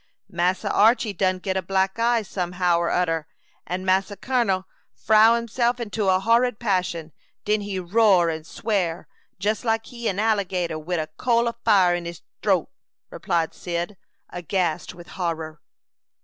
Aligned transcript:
"Massa 0.27 0.73
Archy 0.73 1.13
done 1.13 1.37
git 1.37 1.55
a 1.55 1.61
black 1.61 1.99
eye 1.99 2.23
some 2.23 2.53
how 2.53 2.81
or 2.81 2.89
oder, 2.89 3.27
and 3.67 3.85
Massa 3.85 4.17
Kun'l 4.17 4.65
frow 4.95 5.35
'imself 5.35 5.79
into 5.79 6.09
a 6.09 6.19
horrid 6.19 6.57
passion. 6.57 7.11
Den 7.45 7.61
he 7.61 7.77
roar 7.77 8.27
and 8.27 8.43
swear 8.47 9.07
jes 9.39 9.63
like 9.63 9.93
an 9.93 10.17
alligator 10.17 10.79
wid 10.79 10.97
a 10.99 11.05
coal 11.17 11.47
o' 11.47 11.53
fire 11.63 11.93
in 11.93 12.07
'is 12.07 12.23
troat," 12.41 12.69
replied 13.11 13.53
Cyd, 13.53 13.95
aghast 14.31 14.95
with 14.95 15.09
horror. 15.09 15.61